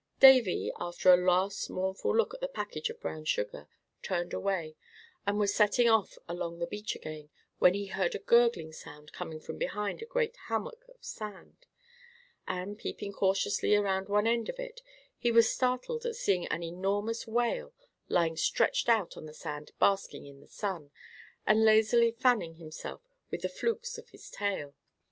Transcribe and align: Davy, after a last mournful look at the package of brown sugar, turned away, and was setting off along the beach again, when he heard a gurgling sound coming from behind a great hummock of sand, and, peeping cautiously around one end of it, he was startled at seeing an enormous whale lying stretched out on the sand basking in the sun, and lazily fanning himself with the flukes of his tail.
Davy, 0.19 0.71
after 0.79 1.13
a 1.13 1.15
last 1.15 1.69
mournful 1.69 2.17
look 2.17 2.33
at 2.33 2.39
the 2.41 2.47
package 2.47 2.89
of 2.89 2.99
brown 2.99 3.23
sugar, 3.23 3.67
turned 4.01 4.33
away, 4.33 4.75
and 5.27 5.37
was 5.37 5.53
setting 5.53 5.87
off 5.87 6.17
along 6.27 6.57
the 6.57 6.65
beach 6.65 6.95
again, 6.95 7.29
when 7.59 7.75
he 7.75 7.85
heard 7.85 8.15
a 8.15 8.17
gurgling 8.17 8.71
sound 8.73 9.13
coming 9.13 9.39
from 9.39 9.59
behind 9.59 10.01
a 10.01 10.07
great 10.07 10.35
hummock 10.47 10.85
of 10.89 10.95
sand, 11.05 11.67
and, 12.47 12.79
peeping 12.79 13.13
cautiously 13.13 13.75
around 13.75 14.09
one 14.09 14.25
end 14.25 14.49
of 14.49 14.57
it, 14.57 14.81
he 15.19 15.31
was 15.31 15.47
startled 15.53 16.03
at 16.03 16.15
seeing 16.15 16.47
an 16.47 16.63
enormous 16.63 17.27
whale 17.27 17.71
lying 18.09 18.35
stretched 18.35 18.89
out 18.89 19.15
on 19.15 19.27
the 19.27 19.35
sand 19.35 19.71
basking 19.77 20.25
in 20.25 20.39
the 20.41 20.47
sun, 20.47 20.89
and 21.45 21.63
lazily 21.63 22.09
fanning 22.11 22.55
himself 22.55 23.03
with 23.29 23.43
the 23.43 23.49
flukes 23.49 23.99
of 23.99 24.09
his 24.09 24.31
tail. 24.31 24.73